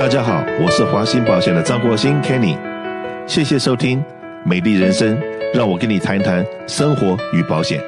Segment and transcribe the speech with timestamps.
[0.00, 2.56] 大家好，我是华鑫保险的张国兴 Kenny，
[3.28, 4.02] 谢谢收听
[4.46, 5.20] 美丽人生，
[5.52, 7.82] 让我跟你谈一谈生活与保险。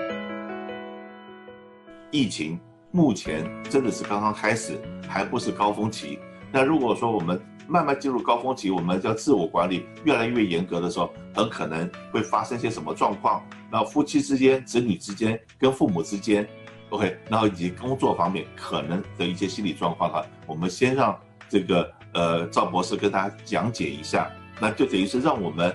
[2.11, 4.79] 疫情目前真的是刚刚开始，
[5.09, 6.19] 还不是高峰期。
[6.52, 13.42] 那如果说我们慢慢进入高峰期，我们要自我管理越来越严格的时候，很可能会发生些什么状况？
[13.70, 16.46] 那夫妻之间、子女之间、跟父母之间
[16.90, 21.18] ，OK，然后以及工作方面可能的一些心理状况哈，我们先让
[21.53, 25.71] 这个呃赵博士跟大家讲解一下，那就等于是让我们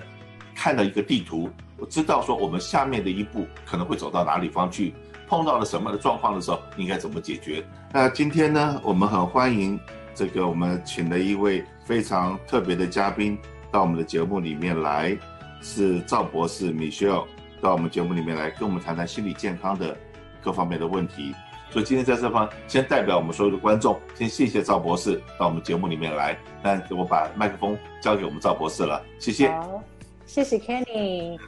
[0.52, 4.92] 看到一个地图，我知道说我们下面的一步可能会走到哪里方去，
[5.28, 7.64] 碰到了什么的状况的时候应该怎么解决？
[7.92, 9.78] 那今天呢，我们很欢迎。
[10.16, 13.38] 这个我们请了一位非常特别的嘉宾
[13.70, 15.16] 到我们的节目里面来，
[15.60, 17.24] 是赵博士 Michelle
[17.62, 19.96] 到我们节目里面来跟我们谈谈心理健康的
[20.42, 21.32] 各方面的问题。
[21.70, 26.36] 所以今天在这方先代表我们所有的观众，先谢谢赵博士到我们节目里面来。
[26.62, 29.48] 那我把麦克风交给我们赵博士了，谢谢。
[29.50, 29.82] 好，
[30.26, 31.38] 谢谢 Kenny。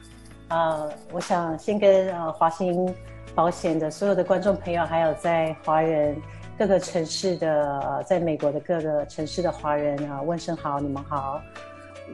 [0.48, 2.94] 呃，我想先跟呃华兴
[3.34, 6.16] 保险的所有的观众朋友，还有在华人。
[6.58, 11.40] 各个城市的，呃，在美国的各个城市的华人啊，问声好，你们好。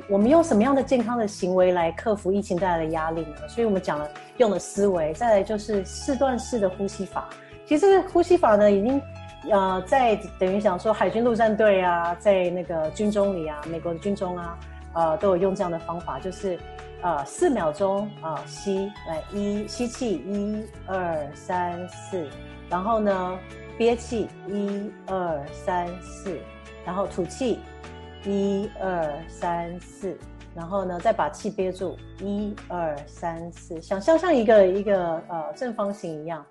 [0.09, 3.49] 我们用什么样的健康的行为来克服疫情带来的压力呢？
[3.49, 7.29] 所以我们讲了用了思维，再来就是四段式的呼吸法。
[7.67, 9.03] 其实呼吸法呢，已经
[9.51, 14.59] 呃在等于讲说海军陆战队啊，在那个军中里啊，美国的军中啊，
[14.95, 16.59] 呃都有用这样的方法，就是
[17.03, 22.27] 呃四秒钟啊、呃、吸，来一吸气一二三四，
[22.71, 23.39] 然后呢。
[23.79, 26.39] 憋气，一二三四，
[26.83, 27.59] 然后吐气，
[28.25, 30.17] 一二三四，
[30.55, 36.43] 然后呢，再把气憋住，一二三四，想象像一个一个呃正方形一样，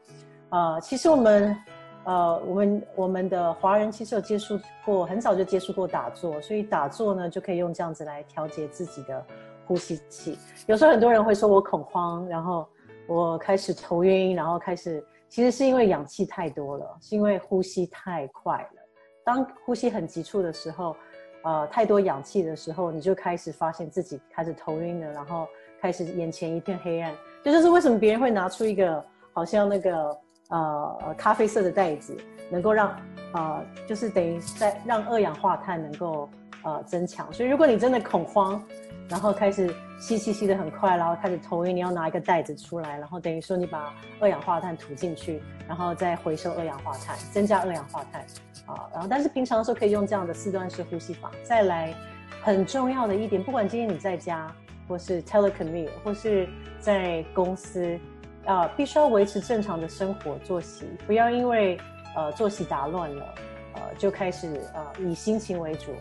[0.56, 1.58] 呃，其实我们
[2.06, 9.22] 呃我们我们的华人其实有接触过，很早就接触过打坐，所以打坐呢就可以用这样子来调节自己的
[9.66, 10.40] 呼吸气。
[10.66, 12.66] 有时候很多人会说我恐慌，然后
[13.06, 15.06] 我开始头晕，然后开始。
[15.28, 18.82] 其实是因为氧气太多了，是因为呼吸太快了。
[19.26, 20.96] 当呼吸很急促的时候，
[21.44, 25.48] 呃，太多氧气的时候，你就开始发现自己开始头晕了，然后
[25.82, 27.14] 开始眼前一片黑暗。
[27.44, 29.04] 这，就是为什么别人会拿出一个
[29.34, 30.18] 好像那个
[30.50, 32.16] 呃咖啡色的袋子，
[32.50, 32.96] 能够让
[33.34, 36.30] 呃就是等于在让二氧化碳能够
[36.64, 37.32] 呃增强。
[37.34, 38.62] 所以如果你真的恐慌，
[39.08, 48.22] 然后开始吸气吸得很快，然后开始头晕，你要拿一个袋子出来，然后等于说你把二氧化碳吐进去，然后再回收二氧化碳，增加二氧化碳，
[48.66, 51.30] 啊，然后但是平常的时候可以用这样的四段式呼吸法。
[51.44, 51.94] 再来，
[52.42, 54.52] 很重要的一点，不管今天你在家，
[54.88, 58.00] 或是 telecommute，或是在公司，
[58.46, 61.78] 啊，必须要维持正常的生活作息，不要因为
[62.16, 63.36] 呃作息打乱了，
[63.74, 65.92] 呃就开始呃以心情为主。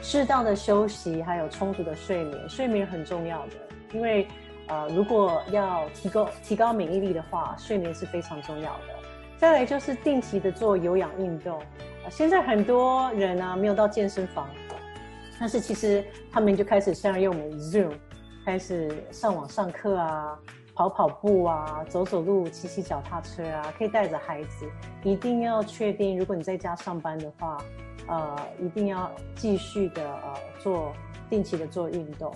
[0.00, 3.52] 适当的休息，还有充足的睡眠，睡眠很重要的，
[3.92, 4.28] 因为，
[4.68, 8.94] 呃，如果要提高提高免疫力的话，睡眠是非常重要的。
[9.36, 11.60] 再来就是定期的做有氧运动，
[12.04, 14.48] 呃，现在很多人啊没有到健身房，
[15.40, 17.92] 但是其实他们就开始像用我们 Zoom，
[18.44, 20.38] 开始上网上课啊，
[20.78, 24.64] 跑跑步啊，走走路，骑骑脚踏车啊，可以带着孩子，
[25.02, 27.58] 一定要确定，如果你在家上班的话。
[28.06, 30.94] 呃，一定要继续的呃做
[31.28, 32.32] 定期的做运动。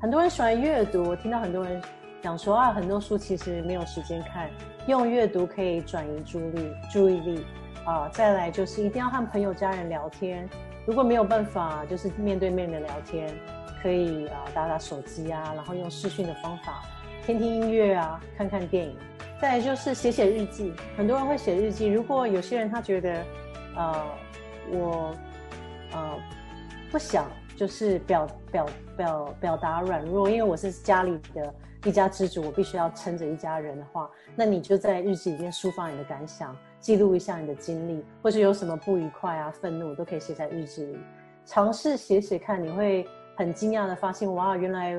[0.00, 1.80] 很多人喜欢阅读，我听到很多人
[2.20, 4.50] 讲说啊，很多书其实没有时间看，
[4.88, 7.46] 用阅读可以转移注意力注意力
[7.84, 8.08] 啊。
[8.08, 10.48] 再来就是一定要和朋友家人聊天，
[10.86, 13.32] 如果没有办法，就是面对面的聊天，
[13.80, 16.82] 可以啊打打手机啊，然后用视讯的方法
[17.26, 18.96] 听听音乐啊，看看电影。
[19.40, 21.86] 再来就是写写日记，很多人会写日记。
[21.86, 23.24] 如果有些人他觉得
[23.76, 24.06] 呃。
[24.70, 25.12] 我，
[25.92, 26.16] 呃，
[26.92, 28.66] 不想就是表表
[28.96, 31.52] 表表达软弱，因为我是家里的
[31.84, 40.96] 一家之主，我必须要撑着一家人的话，那你就在日记里面抒发你的感想，记录一下你的经历，或者有什么不愉快啊、愤怒，都可以写在日记里。
[41.44, 43.04] 尝试写写看，你会
[43.36, 44.96] 很惊讶的发现，哇，原来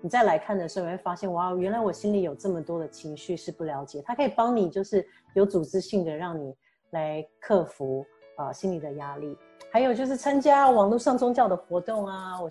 [0.00, 6.54] 你再来看的时候，你会发现，哇，原来我心里有这么多的情绪是不了解，它可以帮你，就是有组织性的让你
[6.90, 8.04] 来克服。
[8.38, 9.34] 啊、心理的压力，
[9.72, 12.50] 还有就是参加网络上宗教的活动啊，我，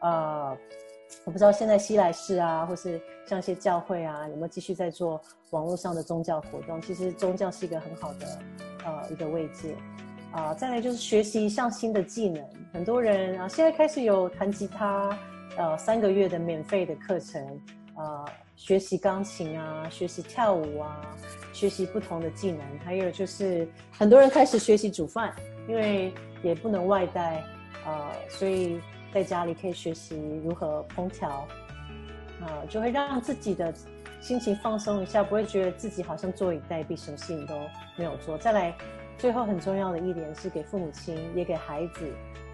[0.00, 0.54] 呃，
[1.24, 5.18] 我不知道现在西来寺啊，或是像一些教会啊，有没有继续在做
[5.48, 6.78] 网络上的宗教活动？
[6.82, 8.26] 其实宗教是一个很好的，
[8.84, 9.72] 呃，一个慰藉。
[10.32, 15.18] 啊、呃，再来就是学习一项新的技能，很多人啊，现在开始有弹吉他，
[15.56, 17.42] 呃，三个月的免费的课程，
[17.94, 21.00] 啊、呃，学习钢琴啊，学习跳舞啊。
[21.52, 25.32] 学习不同的技能，还有就是很多人开始学习煮饭，
[25.68, 26.12] 因为
[26.42, 27.44] 也不能外带，
[27.84, 28.80] 呃，所以
[29.12, 31.46] 在家里可以学习如何烹调，
[32.40, 33.72] 呃，就会让自己的
[34.18, 37.54] 心情放松一下，不会觉得自己好像坐以待毙，什么事情都
[37.96, 38.38] 没有做。
[38.38, 38.74] 再来，
[39.18, 42.10] 最后很重要的一点是给父母亲，也给孩子，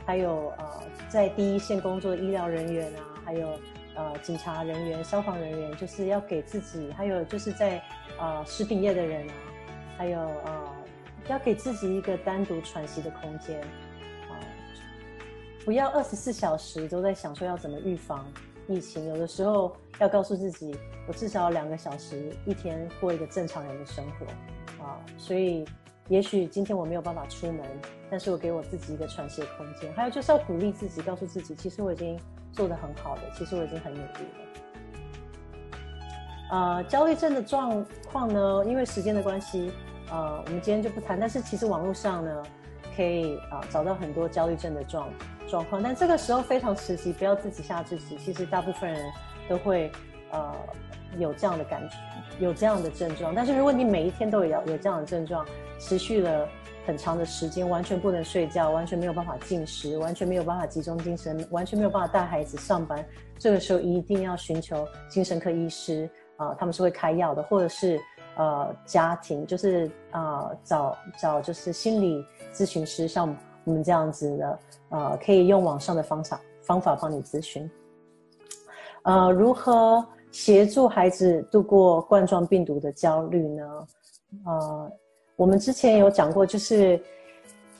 [0.09, 3.61] 还有呃，在第一线工作的医疗人员啊，还有
[3.95, 7.83] 呃警察人员、消防人员，就是要给自己，还有就是在
[8.19, 9.35] 呃食品业的人啊，
[9.99, 10.75] 还有呃。
[11.29, 13.61] 要给自己一个单独喘息的空间，
[14.31, 14.33] 啊，
[15.63, 18.27] 不要二十四小时都在想说要怎么预防
[18.67, 19.07] 疫情。
[19.11, 20.75] 有的时候要告诉自己，
[21.07, 25.67] 我至少两个小时一天过一个正常人的生活，啊，所以
[26.09, 27.61] 也许今天我没有办法出门，
[28.11, 29.93] 但是我给我自己一个喘息的空间。
[29.95, 32.19] 还有就是要鼓励自己，告诉自己，其实我已经
[32.53, 34.45] 做得很好了，其实我已经很努力了。
[36.51, 39.71] 呃，焦虑症的状况呢，因为时间的关系。
[40.11, 42.43] 呃，我们今天就不谈，但是其实网络上呢，
[42.97, 45.11] 可以啊、找到很多焦虑症的状
[45.47, 48.17] 状况，但这个时候非常时期，不要自己吓自己。
[48.17, 49.13] 其实大部分人
[49.47, 49.93] 都会
[50.31, 50.57] 呃
[51.17, 51.97] 有这样的感觉，
[52.39, 53.35] 有这样的症状。
[53.35, 55.47] 但是如果你每一天都有有这样的症状，
[55.79, 56.49] 持续了
[56.87, 63.05] 很长的时间，完全不能睡觉，完全没有办法进食，完全没有办法集中精神，完全没有办法带孩子上班，
[63.39, 67.99] 这个时候一定要寻求精神科医师啊、他们是会开药的，或者是。
[68.37, 74.59] 呃，家庭就是呃，找找就是心理咨询师，像我们这样子的，
[74.91, 77.69] 呃，可以用网上的方法方法帮你咨询。
[79.03, 83.65] 呃，如何协助孩子度过冠状病毒的焦虑呢？
[84.45, 84.93] 呃，
[85.37, 87.01] 我们之前有讲过，就是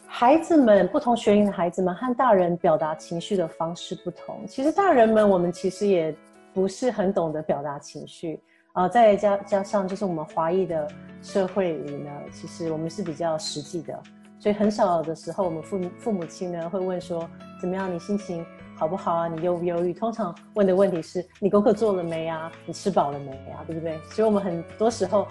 [0.07, 4.47] 孩子们不同学龄的孩子们和大人表达情绪的方式不同。
[4.47, 6.15] 其实大人们，我们其实也
[6.55, 8.41] 不是很懂得表达情绪。
[8.73, 10.89] 啊、呃，再加加上就是我们华裔的
[11.21, 14.01] 社会里呢，其实我们是比较实际的，
[14.39, 17.29] 所以很少的时候，我们父父母亲呢会问说
[17.61, 18.47] 怎么样，你心情
[18.79, 19.27] 好不好啊？
[19.27, 19.93] 你忧不忧郁？
[19.93, 22.51] 通常问的问题是你功课做了没啊？
[22.65, 23.65] 你吃饱了没啊？
[23.67, 23.99] 对不对？
[24.11, 25.27] 所以我们很多时候，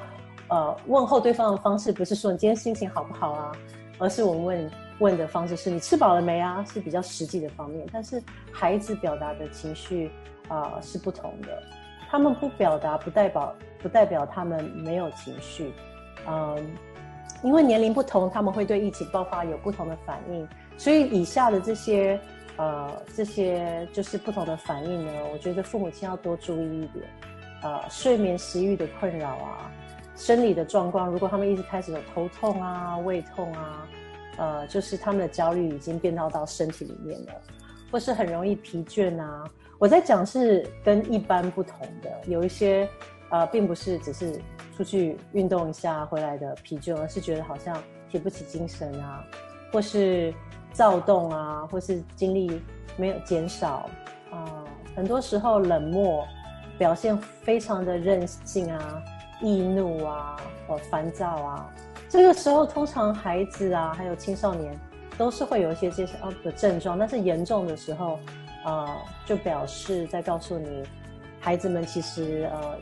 [0.49, 3.51] 呃，问候对方的方式不是说你今天心情好不好啊，
[3.99, 6.61] 而是我们问问的方式是你吃饱了没啊？
[6.67, 7.87] 是比较实际的方面。
[7.93, 8.21] 但是
[8.51, 10.11] 孩子表达的情绪
[10.49, 11.47] 啊、是不同的。
[12.09, 15.71] 他们不表达，不代表不代表他们没有情绪，
[16.27, 16.57] 嗯，
[17.43, 20.45] 因为年龄不同，他们会对疫情爆发有不同的反应。
[20.77, 22.19] 所以以下的这些
[22.57, 27.05] 呃这些就是不同的反应呢，我觉得父母亲要多注意一点。
[27.63, 29.71] 呃，睡眠食欲的困扰啊，
[30.15, 33.87] 生理的状况，如果他们一直开始有头痛啊、胃痛啊，
[34.37, 37.33] 呃，就是他们的焦虑已经变到到身体里面了，
[37.91, 39.43] 或是很容易疲倦啊。
[39.79, 42.87] 我在讲是跟一般不同的，有一些，
[43.31, 44.39] 呃，并不是只是
[44.75, 47.75] 出去运动一下回来的疲倦，而是觉得好像
[48.11, 49.25] 提不起精神啊，
[49.73, 50.31] 或是
[50.77, 52.61] 躁动啊，或是精力
[52.95, 53.89] 没有减少
[54.29, 54.63] 啊，
[54.95, 56.23] 很多时候冷漠，
[56.77, 59.01] 表现非常的任性啊，
[59.41, 60.37] 易怒啊，
[60.67, 61.73] 或烦躁啊，
[62.07, 64.79] 这个时候通常孩子啊，还有青少年
[65.17, 68.19] 都是会有一些这些啊的症状，但是严重的时候。
[68.65, 68.85] 呃，
[69.25, 70.83] 就表示在告诉你，
[71.39, 72.75] 孩子们其实呃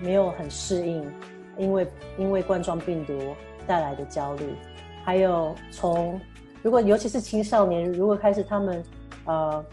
[0.00, 1.08] 没有很适应，
[1.56, 1.88] 因为
[2.18, 3.16] 因为冠状病毒
[3.64, 4.56] 带来的焦虑，
[5.04, 6.20] 还有从
[6.62, 8.84] 如果尤其是青少年，如果开始他们
[9.24, 9.64] 呃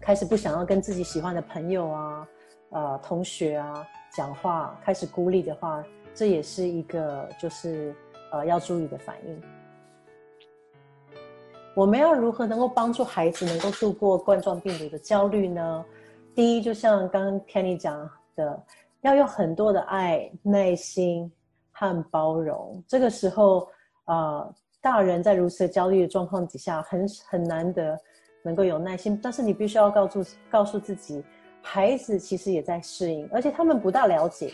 [0.00, 2.28] 开始不想要跟自己喜欢的朋友啊、
[2.70, 5.82] 呃同学啊讲话，开始孤立的话，
[6.14, 7.94] 这也是一个就是
[8.30, 9.42] 呃要注意的反应。
[11.74, 15.84] 我们要如何能够帮助孩子能够度过冠状病毒的焦虑呢？
[16.34, 18.62] 第一，就像刚刚 Kenny 讲的，
[19.00, 21.32] 要有很多的爱、耐心
[21.70, 22.82] 和包容。
[22.86, 23.68] 这个时候，
[24.04, 27.96] 呃，大人在如此焦虑的状况底下，很很难得
[28.42, 29.18] 能够有耐心。
[29.22, 31.24] 但是你必须要告诉告诉自己，
[31.62, 34.52] 孩子其实也在适应，而且他们不大了解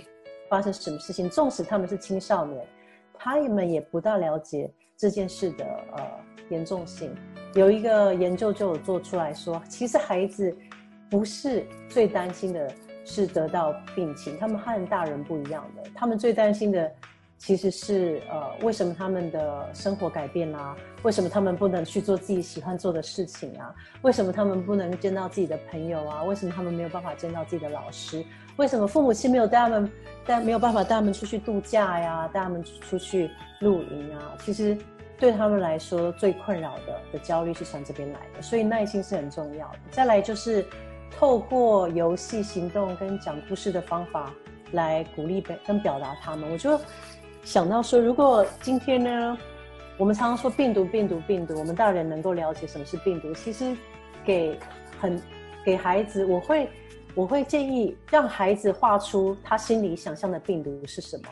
[0.49, 1.29] 发生什么事情。
[1.29, 2.65] 纵使他们是青少年，
[3.15, 5.65] 他们也不大了解这件事的
[5.97, 6.05] 呃。
[6.51, 7.15] 严重性，
[7.53, 10.57] 有一个研究就有做出来说，其实孩子
[11.11, 12.73] 不是最担心的
[13.05, 16.91] 是得到病情，他们和大人不一样的，他们最担心的
[17.39, 23.75] 其实是呃，为什么他们的生活改变啦、为什么他们不能去做自己喜欢做的事情啊？
[24.03, 26.23] 为什么他们不能见到自己的朋友啊？
[26.25, 28.25] 为什么他们没有办法见到自己的老师？
[28.57, 29.93] 为什么父母亲没有带他们
[30.27, 32.29] 带没有办法带他们出去度假呀？
[32.33, 33.31] 带他们出去
[33.61, 34.37] 露营啊？
[34.45, 34.77] 其实。
[35.21, 39.79] 对他们来说，最困扰的的焦虑是从这边来的，所以耐心是很重要的。
[39.91, 40.65] 再来就是
[41.11, 44.33] 透过游戏、行动跟讲故事的方法
[44.71, 46.49] 来鼓励跟表达他们。
[46.53, 46.81] 我觉得
[47.45, 49.39] 想到说，如果今天呢，
[49.97, 53.33] 我们常常说病毒，病毒，病毒，我们大人能够了解什么是病毒。
[53.33, 53.75] 其实
[54.25, 54.59] 给
[55.01, 55.21] 很
[55.65, 56.69] 给孩子，我会
[57.15, 61.29] 我会建议让孩子画出他心里想象的病毒是什么，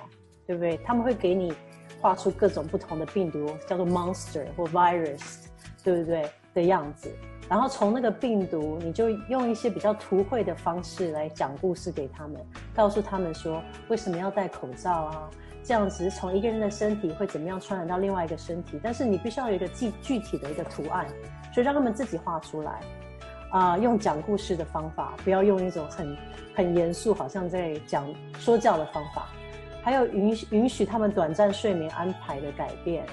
[0.47, 0.79] 对不对？
[0.79, 1.53] 他们会给你
[2.01, 5.45] 画出各种不同的病毒，叫做 monster 或 virus，
[5.85, 7.15] 对不对的样子。
[7.49, 12.45] 然后从那个病毒，你就用一些比较图绘的方式来讲故事给他们，
[12.75, 15.31] 告诉他们说为什么要戴口罩啊。
[15.67, 18.79] 这样子从一个人的身体会怎么样传染到另外一个身体？
[18.81, 21.05] 但是你必须要有一个具具体的一个图案，
[21.53, 22.81] 所以让他们自己画出来，
[23.51, 26.17] 啊、用讲故事的方法，不要用一种很
[26.55, 28.07] 很严肃，好像在讲
[28.39, 29.27] 说教的方法。
[29.83, 33.05] 还有允允许他们短暂睡眠安排的改变，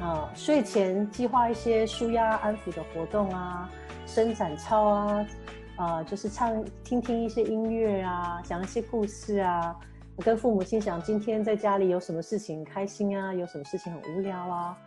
[0.00, 3.68] 啊、睡前计划一些舒压安抚的活动啊，
[4.06, 5.26] 伸展操啊，
[5.74, 9.74] 啊、呃，就是唱听听一些音乐啊，讲一些故事啊。
[10.22, 13.34] 跟父母亲讲，今天在家里有什么事情开心啊？
[13.34, 14.78] 有什么事情很无聊啊？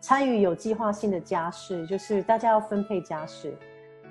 [0.00, 3.56] 参与有计划性的家事，就是大家要分配家事，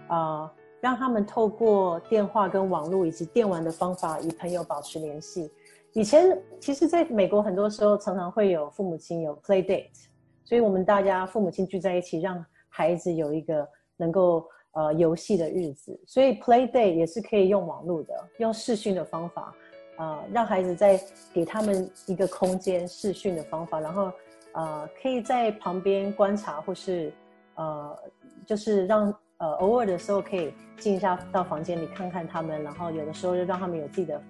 [0.07, 0.51] 啊、
[0.81, 5.49] 让他们透过电话跟网络以及电玩的方法与朋友保持联系。
[5.93, 10.07] 以前其实在美国很多时候常常会有父母亲有 play date，
[10.43, 13.65] 所以我们大家父母亲聚在一起，让孩子有一个
[13.95, 15.97] 能够呃游戏的日子。
[16.05, 19.55] 所以 play date 也是可以用网络的，用视讯的方法。
[19.97, 20.99] 呃，让孩子在
[21.33, 24.11] 给他们一个空间视讯的方法，然后
[24.51, 27.13] 呃，可以在旁边观察，或是
[27.55, 27.97] 呃，
[28.45, 34.21] 就是让呃偶尔的时候可以进一下到房间里看看他们，然后有的时候就让他们有自己的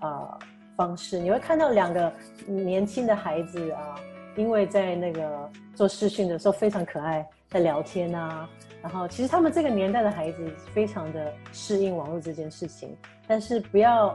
[0.00, 0.38] 呃
[0.76, 1.18] 方式。
[1.18, 2.12] 你会看到两个
[2.46, 3.94] 年轻的孩子啊，
[4.36, 8.46] 因为在那个做视讯的时候非常可爱，在聊天啊，
[8.82, 12.94] 然后其实他们这个年代的孩子非常的适应网络这件事情，
[13.26, 14.14] 但是不要。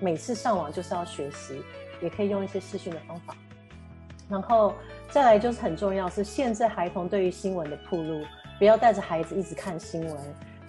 [0.00, 1.62] 每次上网就是要学习，
[2.00, 3.34] 也可以用一些视讯的方法。
[4.28, 4.74] 然后
[5.10, 8.22] 再来就是很重要，是限制孩童对于新闻的铺路，
[8.58, 10.16] 不要带着孩子一直看新闻。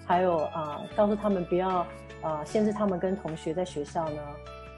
[0.05, 1.85] 还有啊、告诉他们不要
[2.21, 4.21] 啊、限制他们跟同学在学校呢，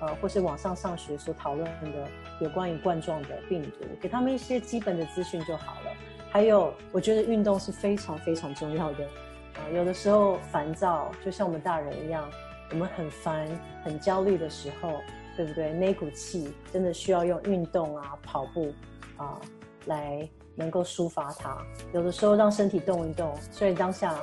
[0.01, 2.07] 呃，或是网上上学所讨论的
[2.39, 5.91] 有关于冠状的病毒，给他们一些基本的资讯就好了。
[6.29, 9.05] 还有，我觉得运动是非常非常重要的。
[9.05, 12.27] 啊、呃，有的时候烦躁，就像我们大人一样。
[12.71, 13.45] 我们很烦、
[13.83, 15.01] 很焦虑的时候，
[15.35, 15.73] 对不对？
[15.73, 18.73] 那股气真的需要用运动啊、跑步
[19.17, 19.37] 啊
[19.85, 21.57] 来能够抒发它。
[21.93, 24.13] 有的时候让身体动一动，虽然当下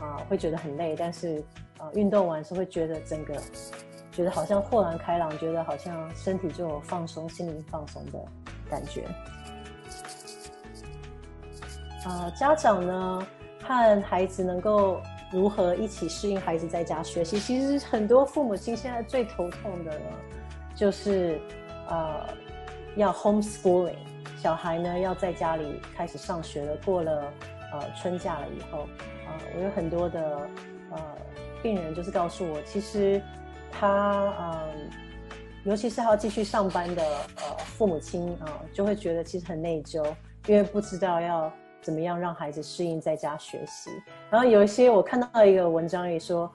[0.00, 1.40] 啊会觉得很累，但是
[1.78, 3.34] 啊运动完是会觉得整个
[4.10, 8.18] 觉得好像豁然开朗，觉得好像身体就有放松、心灵放松的
[8.68, 9.04] 感觉。
[12.04, 13.26] 啊，家长呢，
[13.62, 15.00] 和孩子能够。
[15.34, 17.40] 如何一起适应孩子在家学习？
[17.40, 20.06] 其实很多父母亲现在最头痛的呢，
[20.76, 21.40] 就是
[21.88, 22.28] 呃
[22.94, 23.96] 要 homeschooling，
[24.38, 26.76] 小孩呢要在家里开始上学了。
[26.84, 27.32] 过了
[27.72, 28.82] 呃春假了以后，
[29.26, 30.48] 啊、呃，我有很多的
[30.92, 30.98] 呃
[31.60, 33.20] 病人就是告诉我，其实
[33.72, 34.88] 他嗯、
[35.64, 40.00] 尤其是还要继续上班的呃父母亲啊、就会觉得其实很内疚，
[40.46, 41.52] 因为不知道要。
[41.84, 43.90] 怎么样让孩子适应在家学习？
[44.30, 46.50] 然后有一些我看到一个文章也说，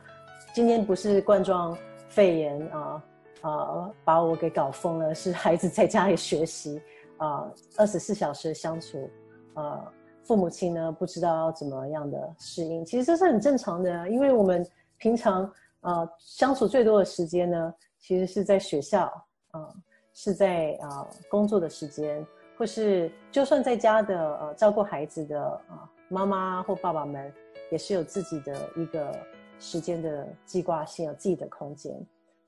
[0.55, 1.77] 今天不是冠状
[2.09, 3.03] 肺炎啊
[3.41, 6.81] 啊把我给搞疯了，是孩子在家里学习
[7.17, 9.07] 啊，二十四小时相处，
[9.53, 9.87] 啊，
[10.23, 12.83] 父母亲呢不知道要怎么样的适应。
[12.83, 14.67] 其实这是很正常的，因为我们
[14.97, 15.49] 平常
[15.81, 19.05] 啊相处最多的时间呢，其实是在学校
[19.51, 19.69] 啊，
[20.13, 22.25] 是在啊工作的时间。
[22.59, 27.31] 或是就算在家的呃照顾孩子的啊妈妈或爸爸们，
[27.71, 29.15] 也是有自己的一个
[29.61, 31.95] 时间的计划性，有自己的空间。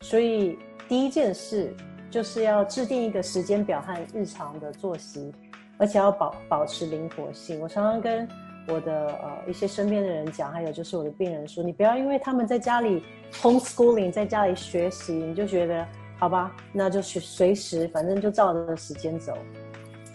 [0.01, 1.73] 所以第一件事
[2.09, 5.33] 就是要制定一个时间表和日常的作息，
[5.77, 7.61] 而且要保保持灵活性。
[7.61, 8.27] 我常常跟
[8.67, 13.01] 我的呃一些身边的人讲，还有就是我的病人说，你不要因为他们在家里
[13.31, 15.87] homeschooling，在家里学习，你就觉得
[16.19, 19.37] 好吧，那就随随时反正就照着时间走。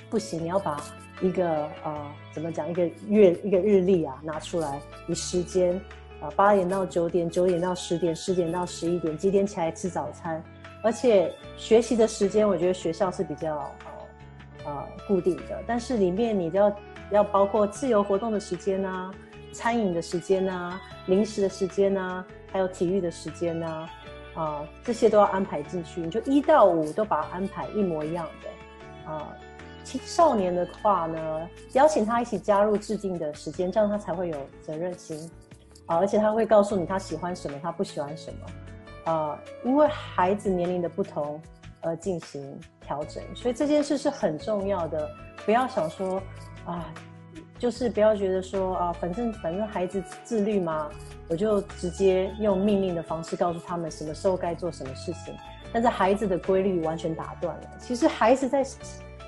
[0.09, 0.83] 不行，你要把
[1.21, 5.81] 一个呃，怎么讲，一个月一个日历啊拿出来，以时间
[6.21, 10.43] 啊，八点到九点，九点到十点，十点到十一点，几点起来吃早餐，
[10.83, 13.57] 而且学习的时间，我觉得学校是比较
[14.65, 16.77] 呃呃固定的，但是里面你要
[17.11, 19.11] 要包括自由活动的时间啊，
[19.53, 23.91] 餐饮的时间啊，零食的时间啊，还有体育的时间啊，
[24.35, 29.35] 啊、这些都要安排进去，你就一到五都把它安排一模一样的啊。
[29.87, 35.31] 青少年的话呢，邀请他一起加入制定的时间，这样他才会有责任心
[35.87, 41.41] 啊，而且他会告诉你他喜欢什么，他不喜欢什么啊，因为孩子年龄的不同
[41.83, 43.23] 而进行调整。
[43.37, 45.09] 所以这件事是很重要的，
[45.45, 46.21] 不要想说
[46.65, 46.93] 啊，
[47.57, 50.91] 就是不要觉得说啊，反正反正孩子自律嘛，
[51.29, 55.33] 我就直接用命令的方式告诉他们什么时候该做什么事情，
[55.73, 57.63] 但是孩子的规律完全打断了。
[57.79, 58.65] 其实孩子在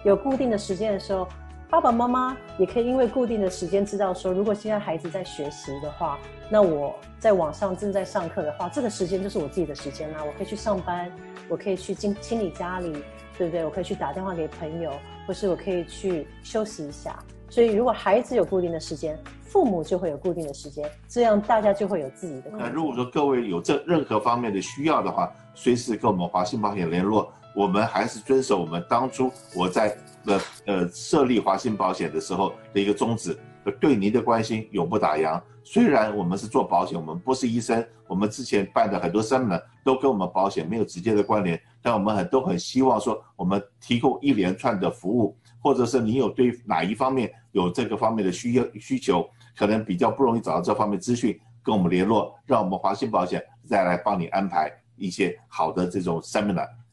[0.05, 1.27] 有固定的时间的时候。
[1.71, 10.25] 爸爸妈妈也可以因为固定的时间知道说，如果现在孩子在学习的话，那我在网上正在上课的话，这个时间就是我自己的时间啦。
[10.27, 11.13] 我可以去上班，
[11.47, 12.91] 我可以去清清理家里，
[13.37, 13.67] 对不对？
[13.67, 14.91] 我可以去打电话给朋友，
[15.27, 17.19] 或是我可以去休息一下。
[17.51, 22.51] 所以，如果孩子有固定的时间，父母就会有固定的时间，这样大家就会有自己的。
[22.57, 27.33] 那如果说各位有这任何方面的需要的话，随时跟我们华信保险联络。
[27.53, 29.97] 我们还是遵守我们当初我在
[30.27, 33.37] 呃呃设立华信保险的时候的一个宗旨，
[33.81, 35.43] 对您的关心永不打烊。
[35.65, 56.69] 虽然我们是做保险，我们不是医生，我们之前办的很多上门都跟我们保险没有直接的关联，但我们很都很希望说，我们提供一连串的服务，或者是你有对哪一方面有这个方面的需要需求，可能比较不容易找到这方面资讯，跟我们联络，让我们华信保险再来帮你安排一些好的这种 seminar。